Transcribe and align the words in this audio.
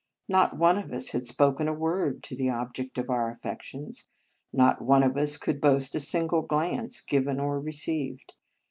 Not 0.27 0.57
one 0.57 0.79
of 0.79 0.91
us 0.91 1.09
had 1.09 1.27
spoken 1.27 1.67
a 1.67 1.73
word 1.73 2.23
to 2.23 2.35
the 2.35 2.49
object 2.49 2.97
of 2.97 3.11
our 3.11 3.29
affections. 3.29 4.07
Not 4.51 4.81
one 4.81 5.03
of 5.03 5.15
us 5.15 5.37
could 5.37 5.61
boast 5.61 5.93
a 5.93 5.99
single 5.99 6.41
glance, 6.41 7.01
given 7.01 7.39
or 7.39 7.59
received. 7.59 8.33